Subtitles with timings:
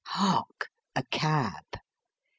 [0.05, 0.71] Hark!
[0.95, 1.63] a cab!